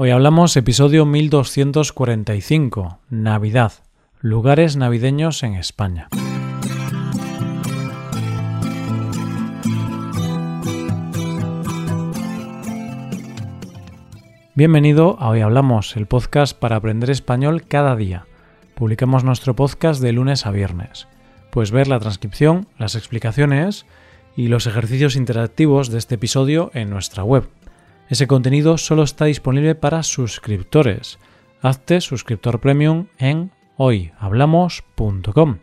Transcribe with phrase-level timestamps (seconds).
[0.00, 3.72] Hoy hablamos episodio 1245, Navidad,
[4.20, 6.06] lugares navideños en España.
[14.54, 18.24] Bienvenido a Hoy Hablamos, el podcast para aprender español cada día.
[18.76, 21.08] Publicamos nuestro podcast de lunes a viernes.
[21.50, 23.84] Puedes ver la transcripción, las explicaciones
[24.36, 27.48] y los ejercicios interactivos de este episodio en nuestra web
[28.08, 31.18] ese contenido solo está disponible para suscriptores.
[31.60, 35.58] Hazte suscriptor premium en hoyhablamos.com.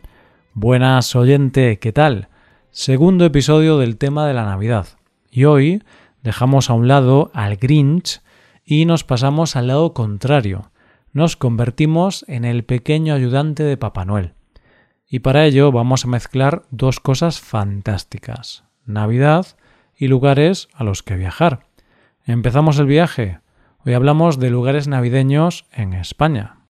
[0.54, 2.28] Buenas oyente, ¿qué tal?
[2.70, 4.86] Segundo episodio del tema de la Navidad.
[5.28, 5.82] Y hoy
[6.22, 8.22] dejamos a un lado al Grinch
[8.64, 10.70] y nos pasamos al lado contrario.
[11.12, 14.34] Nos convertimos en el pequeño ayudante de Papá Noel.
[15.08, 19.46] Y para ello vamos a mezclar dos cosas fantásticas, Navidad
[19.96, 21.65] y lugares a los que viajar.
[22.28, 23.38] Empezamos el viaje.
[23.84, 26.66] Hoy hablamos de lugares navideños en España.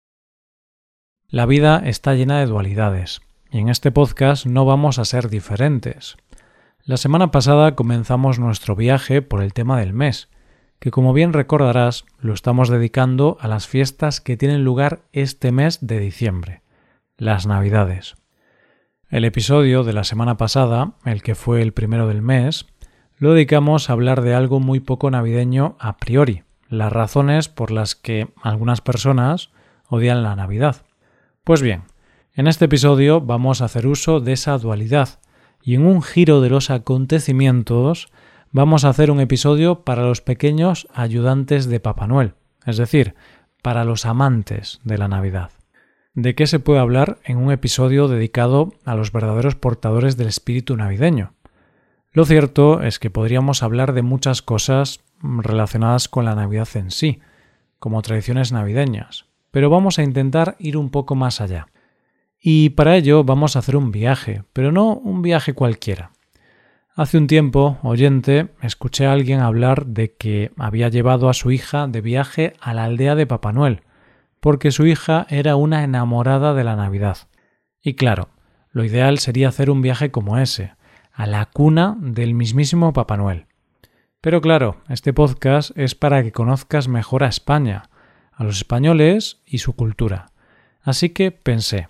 [1.29, 6.17] La vida está llena de dualidades, y en este podcast no vamos a ser diferentes.
[6.85, 10.31] La semana pasada comenzamos nuestro viaje por el tema del mes,
[10.79, 15.87] que como bien recordarás lo estamos dedicando a las fiestas que tienen lugar este mes
[15.87, 16.63] de diciembre,
[17.19, 18.15] las Navidades.
[19.11, 22.72] El episodio de la semana pasada, el que fue el primero del mes,
[23.23, 27.95] lo dedicamos a hablar de algo muy poco navideño a priori, las razones por las
[27.95, 29.51] que algunas personas
[29.89, 30.85] odian la Navidad.
[31.45, 31.85] Pues bien,
[32.35, 35.21] en este episodio vamos a hacer uso de esa dualidad
[35.63, 38.09] y en un giro de los acontecimientos
[38.51, 42.35] vamos a hacer un episodio para los pequeños ayudantes de Papá Noel,
[42.67, 43.15] es decir,
[43.63, 45.53] para los amantes de la Navidad.
[46.15, 50.77] ¿De qué se puede hablar en un episodio dedicado a los verdaderos portadores del espíritu
[50.77, 51.35] navideño?
[52.15, 57.21] Lo cierto es que podríamos hablar de muchas cosas relacionadas con la Navidad en sí,
[57.79, 61.69] como tradiciones navideñas, pero vamos a intentar ir un poco más allá.
[62.39, 66.11] Y para ello vamos a hacer un viaje, pero no un viaje cualquiera.
[66.95, 71.87] Hace un tiempo, oyente, escuché a alguien hablar de que había llevado a su hija
[71.87, 73.81] de viaje a la aldea de Papá Noel,
[74.41, 77.17] porque su hija era una enamorada de la Navidad.
[77.81, 78.29] Y claro,
[78.71, 80.75] lo ideal sería hacer un viaje como ese,
[81.13, 83.47] a la cuna del mismísimo Papá Noel.
[84.21, 87.91] Pero claro, este podcast es para que conozcas mejor a España,
[88.33, 90.31] a los españoles y su cultura.
[90.81, 91.89] Así que pensé,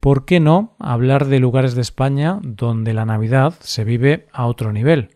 [0.00, 4.72] ¿por qué no hablar de lugares de España donde la Navidad se vive a otro
[4.72, 5.10] nivel?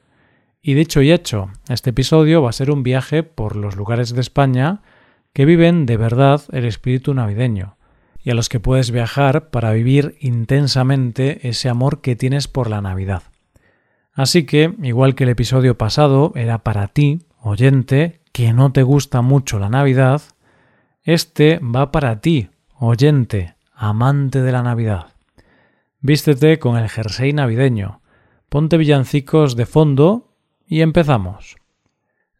[0.61, 4.21] Y dicho y hecho, este episodio va a ser un viaje por los lugares de
[4.21, 4.83] España
[5.33, 7.78] que viven de verdad el espíritu navideño,
[8.23, 12.81] y a los que puedes viajar para vivir intensamente ese amor que tienes por la
[12.81, 13.23] Navidad.
[14.13, 19.23] Así que, igual que el episodio pasado era para ti, oyente, que no te gusta
[19.23, 20.23] mucho la Navidad,
[21.05, 25.13] este va para ti, oyente, amante de la Navidad.
[26.01, 28.01] Vístete con el jersey navideño,
[28.49, 30.35] ponte villancicos de fondo
[30.67, 31.57] y empezamos.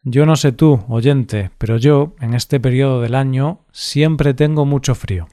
[0.03, 4.95] Yo no sé tú, oyente, pero yo, en este periodo del año, siempre tengo mucho
[4.95, 5.27] frío.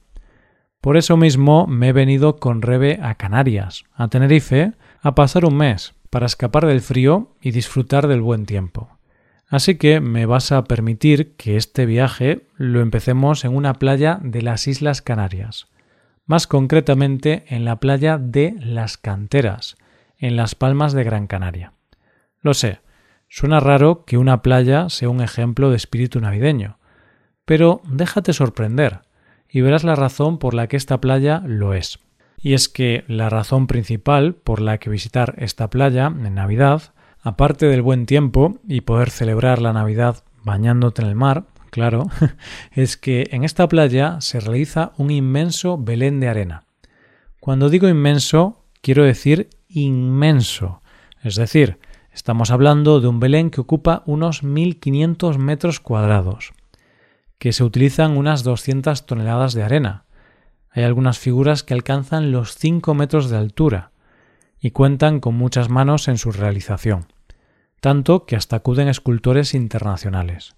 [0.81, 5.57] Por eso mismo me he venido con Rebe a Canarias, a Tenerife, a pasar un
[5.57, 8.97] mes, para escapar del frío y disfrutar del buen tiempo.
[9.49, 14.41] Así que me vas a permitir que este viaje lo empecemos en una playa de
[14.41, 15.67] las Islas Canarias,
[16.25, 19.77] más concretamente en la playa de Las Canteras,
[20.17, 21.73] en Las Palmas de Gran Canaria.
[22.41, 22.81] Lo sé,
[23.29, 26.77] suena raro que una playa sea un ejemplo de espíritu navideño,
[27.45, 29.06] pero déjate sorprender
[29.49, 31.99] y verás la razón por la que esta playa lo es.
[32.39, 37.65] Y es que la razón principal por la que visitar esta playa en Navidad, aparte
[37.67, 42.07] del buen tiempo y poder celebrar la Navidad bañándote en el mar, claro,
[42.71, 46.65] es que en esta playa se realiza un inmenso Belén de arena.
[47.39, 50.81] Cuando digo inmenso, quiero decir inmenso.
[51.23, 51.79] Es decir,
[52.13, 56.53] estamos hablando de un Belén que ocupa unos 1500 metros cuadrados
[57.37, 60.05] que se utilizan unas 200 toneladas de arena.
[60.69, 63.91] Hay algunas figuras que alcanzan los 5 metros de altura
[64.59, 67.07] y cuentan con muchas manos en su realización,
[67.79, 70.55] tanto que hasta acuden escultores internacionales.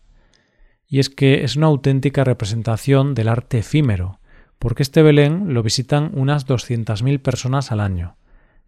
[0.87, 4.19] Y es que es una auténtica representación del arte efímero,
[4.57, 8.15] porque este Belén lo visitan unas 200.000 personas al año,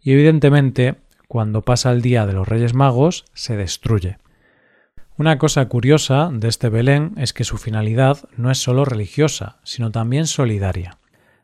[0.02, 0.96] y evidentemente,
[1.28, 4.18] cuando pasa el Día de los Reyes Magos, se destruye.
[5.22, 9.92] Una cosa curiosa de este Belén es que su finalidad no es solo religiosa, sino
[9.92, 10.98] también solidaria,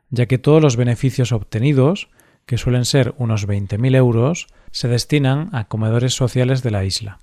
[0.10, 2.10] ya que todos los beneficios obtenidos,
[2.48, 7.20] que suelen ser unos 20.000 euros, se destinan a comedores sociales de la isla.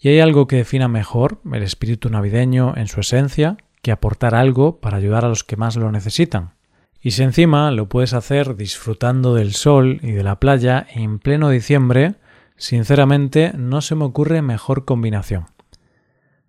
[0.00, 4.80] ¿Y hay algo que defina mejor el espíritu navideño en su esencia que aportar algo
[4.80, 6.54] para ayudar a los que más lo necesitan?
[7.00, 11.48] Y si encima lo puedes hacer disfrutando del sol y de la playa en pleno
[11.48, 12.16] diciembre,
[12.56, 15.46] sinceramente no se me ocurre mejor combinación.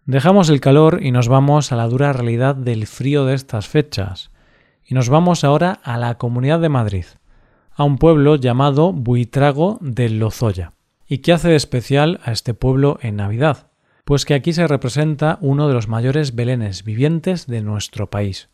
[0.07, 4.31] Dejamos el calor y nos vamos a la dura realidad del frío de estas fechas.
[4.86, 7.04] Y nos vamos ahora a la Comunidad de Madrid,
[7.74, 10.71] a un pueblo llamado Buitrago del Lozoya.
[11.09, 13.68] ¿Y qué hace de especial a este pueblo en Navidad?
[14.06, 18.48] Pues que aquí se representa uno de los mayores belenes vivientes de nuestro país.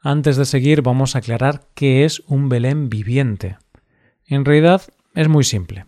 [0.00, 3.56] Antes de seguir vamos a aclarar qué es un Belén viviente.
[4.24, 4.82] En realidad
[5.16, 5.84] es muy simple.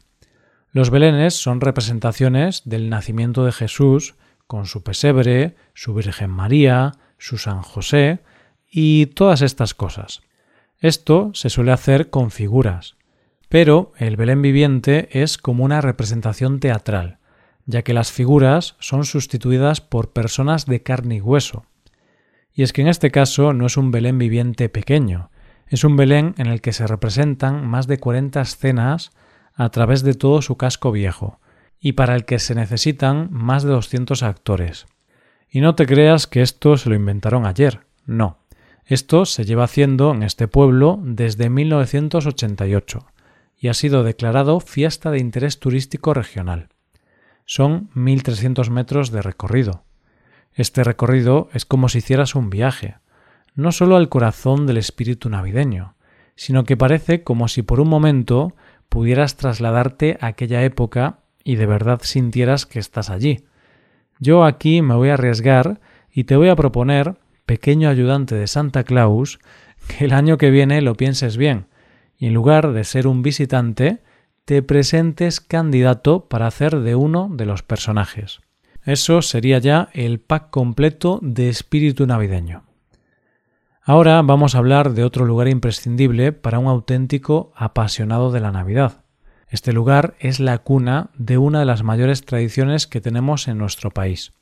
[0.72, 4.16] Los belenes son representaciones del nacimiento de Jesús
[4.48, 8.20] con su pesebre, su Virgen María, su San José
[8.68, 10.22] y todas estas cosas.
[10.80, 12.96] Esto se suele hacer con figuras,
[13.48, 17.18] pero el Belén viviente es como una representación teatral,
[17.66, 21.66] ya que las figuras son sustituidas por personas de carne y hueso.
[22.52, 25.30] Y es que en este caso no es un Belén viviente pequeño,
[25.66, 29.12] es un Belén en el que se representan más de 40 escenas
[29.54, 31.38] a través de todo su casco viejo,
[31.80, 34.86] y para el que se necesitan más de 200 actores.
[35.50, 38.38] Y no te creas que esto se lo inventaron ayer, no.
[38.84, 43.06] Esto se lleva haciendo en este pueblo desde 1988
[43.58, 46.68] y ha sido declarado fiesta de interés turístico regional.
[47.44, 49.84] Son 1.300 metros de recorrido.
[50.54, 52.96] Este recorrido es como si hicieras un viaje,
[53.54, 55.94] no solo al corazón del espíritu navideño,
[56.34, 58.54] sino que parece como si por un momento
[58.88, 63.44] pudieras trasladarte a aquella época y de verdad sintieras que estás allí.
[64.18, 65.80] Yo aquí me voy a arriesgar
[66.12, 69.38] y te voy a proponer, pequeño ayudante de Santa Claus,
[69.86, 71.66] que el año que viene lo pienses bien
[72.18, 74.02] y en lugar de ser un visitante,
[74.44, 78.40] te presentes candidato para hacer de uno de los personajes.
[78.84, 82.64] Eso sería ya el pack completo de espíritu navideño.
[83.82, 89.04] Ahora vamos a hablar de otro lugar imprescindible para un auténtico apasionado de la Navidad.
[89.50, 93.90] Este lugar es la cuna de una de las mayores tradiciones que tenemos en nuestro
[93.90, 94.32] país.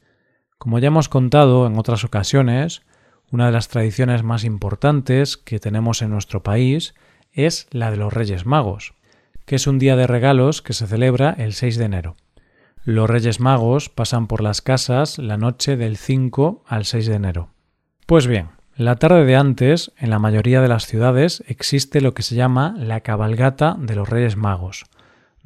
[0.58, 2.82] Como ya hemos contado en otras ocasiones,
[3.30, 6.94] una de las tradiciones más importantes que tenemos en nuestro país
[7.32, 8.94] es la de los Reyes Magos,
[9.44, 12.16] que es un día de regalos que se celebra el 6 de enero.
[12.84, 17.50] Los Reyes Magos pasan por las casas la noche del 5 al 6 de enero.
[18.06, 22.22] Pues bien, la tarde de antes, en la mayoría de las ciudades, existe lo que
[22.22, 24.84] se llama la cabalgata de los Reyes Magos,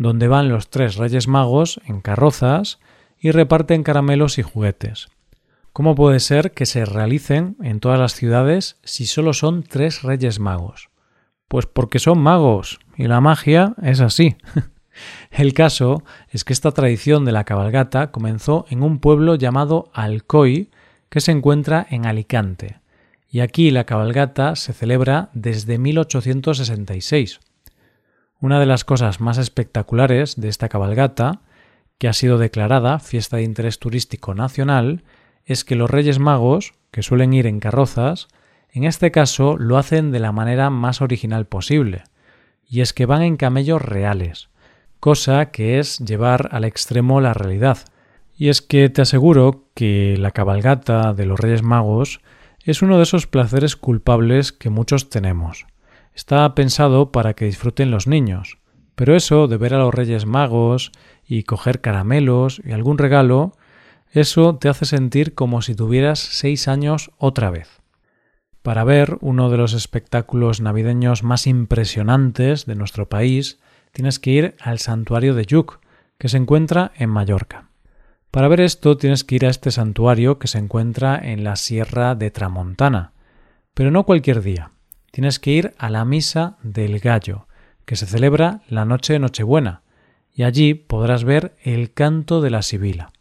[0.01, 2.79] donde van los tres Reyes Magos en carrozas
[3.19, 5.09] y reparten caramelos y juguetes.
[5.75, 10.41] ¿Cómo puede ser que se realicen en todas las ciudades si solo son tres Reyes
[10.41, 10.89] Magos?
[11.49, 14.37] Pues porque son magos y la magia es así.
[15.31, 20.71] El caso es que esta tradición de la cabalgata comenzó en un pueblo llamado Alcoy
[21.11, 22.81] que se encuentra en Alicante,
[23.29, 27.41] y aquí la cabalgata se celebra desde 1866.
[28.43, 31.43] Una de las cosas más espectaculares de esta cabalgata,
[31.99, 35.05] que ha sido declarada fiesta de interés turístico nacional,
[35.45, 38.29] es que los Reyes Magos, que suelen ir en carrozas,
[38.71, 42.05] en este caso lo hacen de la manera más original posible,
[42.67, 44.49] y es que van en camellos reales,
[45.01, 47.77] cosa que es llevar al extremo la realidad.
[48.35, 52.23] Y es que te aseguro que la cabalgata de los Reyes Magos
[52.65, 55.67] es uno de esos placeres culpables que muchos tenemos
[56.15, 58.59] está pensado para que disfruten los niños.
[58.95, 60.93] Pero eso de ver a los Reyes Magos
[61.27, 63.53] y coger caramelos y algún regalo,
[64.13, 67.81] eso te hace sentir como si tuvieras seis años otra vez.
[68.63, 73.59] Para ver uno de los espectáculos navideños más impresionantes de nuestro país,
[73.93, 75.81] tienes que ir al santuario de Yuc,
[76.19, 77.71] que se encuentra en Mallorca.
[78.31, 82.15] Para ver esto tienes que ir a este santuario que se encuentra en la Sierra
[82.15, 83.13] de Tramontana,
[83.73, 84.73] pero no cualquier día
[85.11, 87.47] tienes que ir a la misa del gallo,
[87.85, 89.83] que se celebra la noche de Nochebuena,
[90.33, 93.13] y allí podrás ver el canto de la sibila.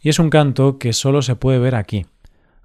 [0.00, 2.06] Y es un canto que solo se puede ver aquí,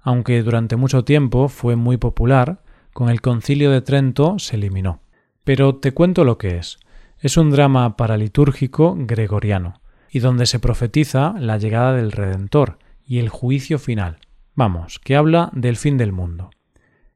[0.02, 5.00] aunque durante mucho tiempo fue muy popular, con el concilio de Trento se eliminó.
[5.44, 6.78] Pero te cuento lo que es.
[7.18, 13.28] Es un drama paralitúrgico gregoriano, y donde se profetiza la llegada del Redentor y el
[13.28, 14.18] juicio final.
[14.54, 16.50] Vamos, que habla del fin del mundo.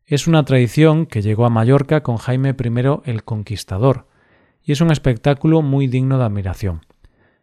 [0.06, 4.06] Es una tradición que llegó a Mallorca con Jaime I el Conquistador,
[4.62, 6.82] y es un espectáculo muy digno de admiración.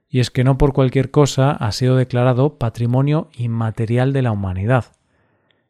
[0.08, 4.86] Y es que no por cualquier cosa ha sido declarado Patrimonio Inmaterial de la Humanidad.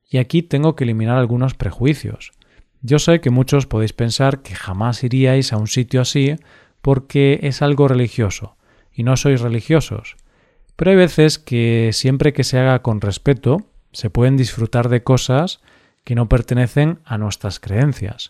[0.09, 2.33] Y aquí tengo que eliminar algunos prejuicios.
[2.81, 6.35] Yo sé que muchos podéis pensar que jamás iríais a un sitio así
[6.81, 8.57] porque es algo religioso,
[8.91, 10.17] y no sois religiosos.
[10.75, 15.61] Pero hay veces que siempre que se haga con respeto, se pueden disfrutar de cosas
[16.03, 18.29] que no pertenecen a nuestras creencias.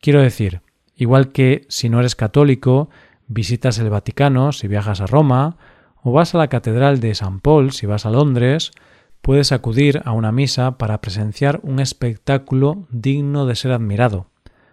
[0.00, 0.62] Quiero decir,
[0.94, 2.90] igual que si no eres católico,
[3.26, 5.56] visitas el Vaticano si viajas a Roma,
[6.02, 8.72] o vas a la Catedral de San Paul si vas a Londres,
[9.20, 14.26] puedes acudir a una misa para presenciar un espectáculo digno de ser admirado.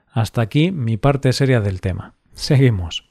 [0.10, 2.14] Hasta aquí mi parte seria del tema.
[2.34, 3.08] Seguimos.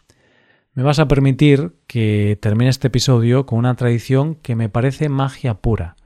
[0.72, 5.54] Me vas a permitir que termine este episodio con una tradición que me parece magia
[5.54, 5.96] pura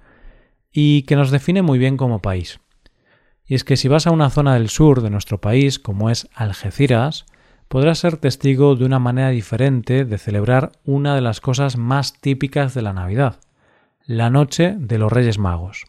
[0.73, 2.61] y que nos define muy bien como país.
[3.50, 6.28] Y es que si vas a una zona del sur de nuestro país, como es
[6.37, 7.26] Algeciras,
[7.66, 12.75] podrás ser testigo de una manera diferente de celebrar una de las cosas más típicas
[12.75, 13.40] de la Navidad,
[14.07, 15.87] la noche de los Reyes Magos.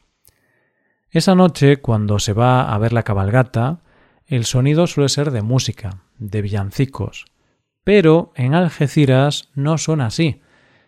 [1.11, 3.81] Esa noche, cuando se va a ver la cabalgata,
[4.25, 7.25] el sonido suele ser de música, de villancicos,
[7.83, 10.41] pero en Algeciras no son así,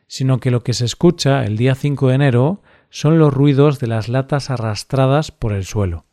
[0.07, 3.85] sino que lo que se escucha el día 5 de enero son los ruidos de
[3.85, 6.05] las latas arrastradas por el suelo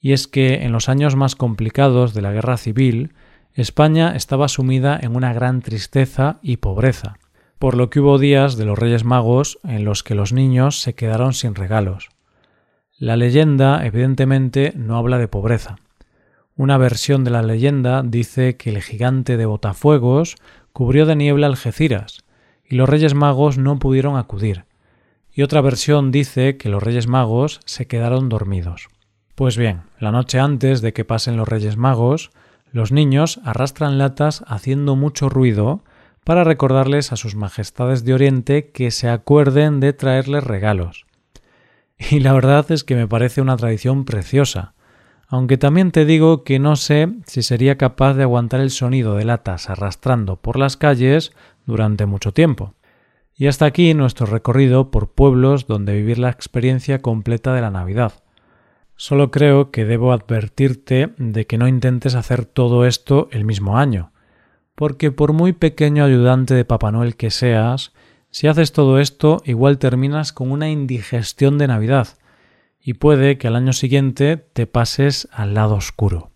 [0.00, 3.12] y es que en los años más complicados de la guerra civil,
[3.54, 7.18] España estaba sumida en una gran tristeza y pobreza,
[7.58, 10.94] por lo que hubo días de los Reyes Magos en los que los niños se
[10.94, 12.08] quedaron sin regalos.
[12.98, 15.76] La leyenda evidentemente no habla de pobreza.
[16.56, 20.36] Una versión de la leyenda dice que el gigante de Botafuegos
[20.72, 22.24] cubrió de niebla Algeciras,
[22.64, 24.64] y los Reyes Magos no pudieron acudir.
[25.32, 28.88] Y otra versión dice que los Reyes Magos se quedaron dormidos.
[29.40, 32.30] Pues bien, la noche antes de que pasen los Reyes Magos,
[32.72, 35.82] los niños arrastran latas haciendo mucho ruido
[36.24, 41.06] para recordarles a sus majestades de Oriente que se acuerden de traerles regalos.
[42.10, 44.74] Y la verdad es que me parece una tradición preciosa,
[45.26, 49.24] aunque también te digo que no sé si sería capaz de aguantar el sonido de
[49.24, 51.32] latas arrastrando por las calles
[51.64, 52.74] durante mucho tiempo.
[53.34, 58.19] Y hasta aquí nuestro recorrido por pueblos donde vivir la experiencia completa de la Navidad.
[59.00, 64.12] Solo creo que debo advertirte de que no intentes hacer todo esto el mismo año,
[64.74, 67.94] porque por muy pequeño ayudante de Papá Noel que seas,
[68.30, 72.08] si haces todo esto igual terminas con una indigestión de Navidad,
[72.78, 76.30] y puede que al año siguiente te pases al lado oscuro.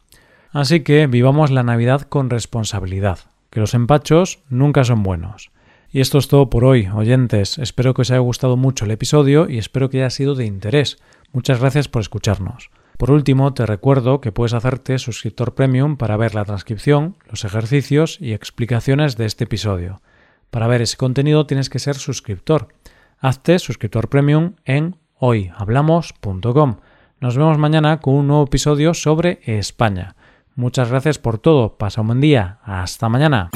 [0.50, 3.18] Así que vivamos la Navidad con responsabilidad,
[3.50, 5.50] que los empachos nunca son buenos.
[5.94, 7.56] Y esto es todo por hoy, oyentes.
[7.56, 10.98] Espero que os haya gustado mucho el episodio y espero que haya sido de interés.
[11.32, 12.70] Muchas gracias por escucharnos.
[12.98, 18.18] Por último, te recuerdo que puedes hacerte suscriptor premium para ver la transcripción, los ejercicios
[18.20, 20.02] y explicaciones de este episodio.
[20.50, 22.74] Para ver ese contenido tienes que ser suscriptor.
[23.20, 26.78] Hazte suscriptor premium en hoyhablamos.com.
[27.20, 30.16] Nos vemos mañana con un nuevo episodio sobre España.
[30.56, 31.78] Muchas gracias por todo.
[31.78, 32.58] Pasa un buen día.
[32.64, 33.50] Hasta mañana.